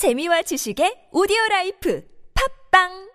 재미와 0.00 0.40
지식의 0.48 1.12
오디오 1.12 1.36
라이프. 1.50 2.00
팝빵 2.32 3.09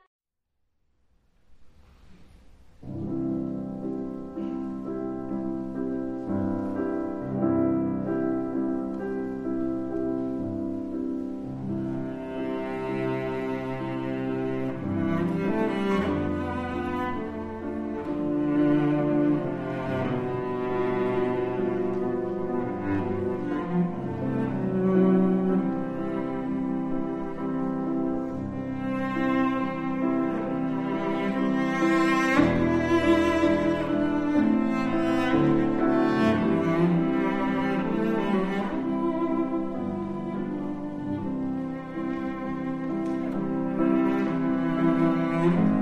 time. 45.51 45.74